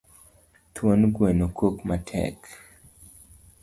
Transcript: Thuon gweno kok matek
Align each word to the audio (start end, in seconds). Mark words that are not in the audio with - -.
Thuon 0.73 1.01
gweno 1.15 1.45
kok 1.57 1.75
matek 1.87 2.39